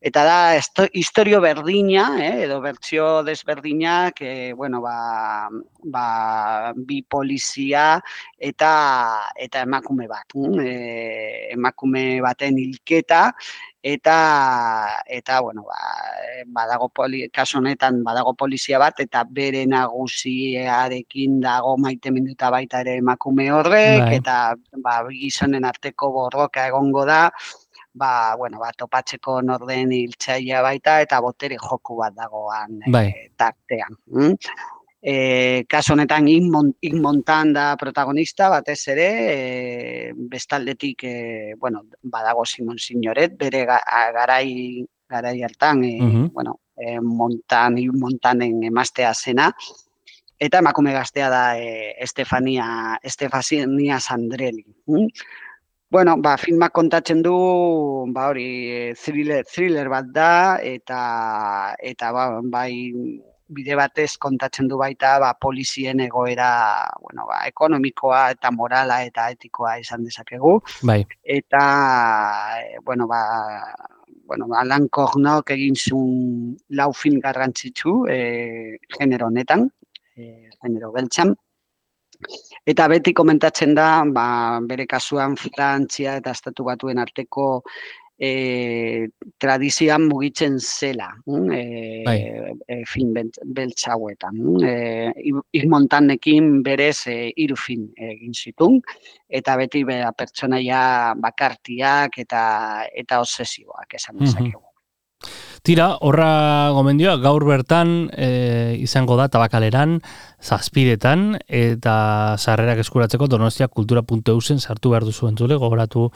[0.00, 5.48] Eta da, historio berdina, eh, edo bertsio desberdinak, eh, bueno, ba,
[5.82, 7.98] ba, bi polizia
[8.38, 8.70] eta
[9.34, 10.26] eta emakume bat.
[10.34, 13.34] mm, Eh, emakume baten hilketa,
[13.82, 15.78] eta eta bueno ba,
[16.46, 23.50] badago poli, kasu honetan badago polizia bat eta bere nagusiarekin dago maiteminduta baita ere emakume
[23.52, 24.16] horrek Bai.
[24.18, 27.30] eta ba gizonen arteko borroka egongo da
[27.98, 33.08] ba, bueno, ba, topatzeko norden hiltzailea baita eta botere joku bat dagoan eh, Bai.
[33.36, 33.96] tartean.
[34.06, 34.34] Mm?
[35.00, 41.84] E, kasu honetan Yves Mon- Yves Montan da protagonista batez ere, e, bestaldetik e, bueno,
[42.02, 43.78] badago Simon Signoret, bere ga,
[44.16, 46.24] garai garai hartan, e, Mhm.
[46.34, 49.52] bueno, e, Montan, Yves Montanen emaztea zena,
[50.38, 54.64] eta emakume gaztea da e, Estefania, Estefania Sandrelli.
[54.86, 55.06] mm?
[55.90, 57.32] Bueno, ba, filmak kontatzen du,
[58.12, 61.00] ba hori, e, thriller, thriller bat da, eta,
[61.80, 62.72] eta ba, bai,
[63.48, 66.50] bide batez kontatzen du baita, ba, polizien egoera,
[67.00, 71.00] bueno, ba, ekonomikoa eta morala eta etikoa izan dezakegu Bai.
[71.24, 71.62] eta
[72.60, 73.22] eh, bueno ba
[74.28, 79.70] bueno, Alan Cornok egin zuen lau film garrantzitsu eh, genero honetan,
[80.16, 81.32] eh, genero beltzan.
[82.68, 84.26] Eta beti komentatzen da, ba,
[84.60, 87.48] bere kasuan Frantzia eta Estatu Batuen arteko
[88.18, 89.08] e,
[89.38, 92.18] tradizioan mugitzen zela, mm, e, Bai.
[92.66, 92.82] e,
[93.44, 94.34] beltz hauetan.
[94.34, 94.64] mm.
[94.64, 98.80] E, Ir Montanekin berez e, hiru film egin zitun,
[99.28, 102.42] eta beti bera pertsonaia bakartiak eta
[102.92, 104.67] eta obsesioak esan dezakegu.
[105.68, 109.98] Tira, horra gomendioa, gaur bertan e, izango da tabakaleran,
[110.40, 111.94] zazpiretan, eta
[112.38, 116.06] sarrerak eskuratzeko donostia kultura.eusen sartu behar duzu entzule, gogoratu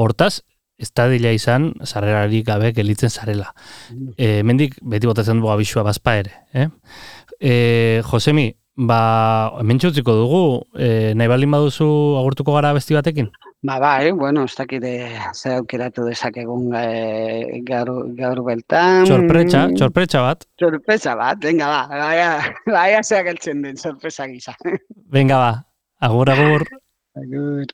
[0.00, 0.38] hortaz,
[0.80, 3.52] ez da dila izan, sarrerarik gabe gelitzen zarela.
[4.16, 6.34] E, mendik, beti botatzen dugu abisua bazpa ere.
[6.54, 6.68] Eh?
[7.38, 7.54] E,
[8.08, 10.44] Josemi, ba, hemen dugu,
[10.78, 13.30] e, nahi baldin baduzu agurtuko gara besti batekin?
[13.62, 19.06] Ba, bai, bueno, ez dakit eh, zer aukeratu dezakegun eh, gaur, gaur beltan.
[19.06, 20.42] Sorpretxa, sorpretxa bat.
[20.58, 22.32] Sorpresa bat, venga, ba, baia,
[22.66, 24.56] baia zeak eltzen den, sorpresa gisa.
[25.14, 25.52] Venga ba,
[26.08, 26.66] agur agur.
[27.22, 27.70] Agur.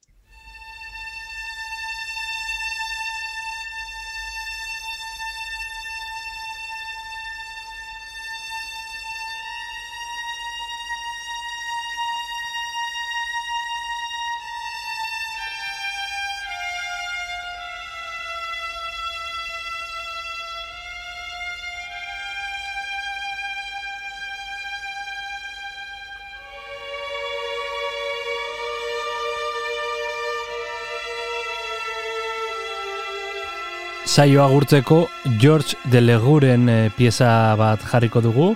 [34.18, 35.06] Saio agurtzeko
[35.38, 38.48] George de Leguren e, pieza bat jarriko dugu,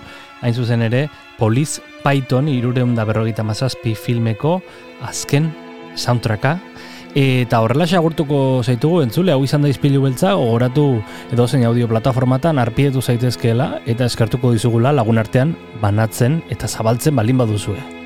[0.43, 1.05] hain zuzen ere,
[1.37, 4.57] Police Python irureun da berrogeita mazazpi filmeko
[5.07, 5.53] azken
[5.95, 6.57] soundtracka,
[7.15, 11.01] eta horrela agurtuko zaitugu entzule, hau izan da izpilu beltza, gogoratu
[11.31, 17.37] edo zein audio plataformatan arpietu zaitezkeela, eta eskartuko dizugula lagun artean banatzen eta zabaltzen balin
[17.37, 18.02] baduzue.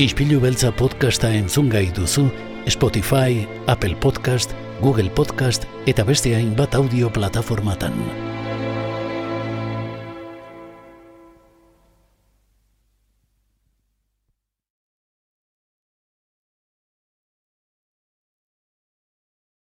[0.00, 2.22] Ispilu beltza podcasta entzun gai duzu
[2.72, 8.29] Spotify, Apple Podcast, Google Podcast eta beste hainbat audio plataformatan.